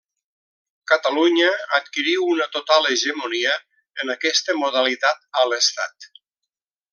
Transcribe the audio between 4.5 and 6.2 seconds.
modalitat a l'estat.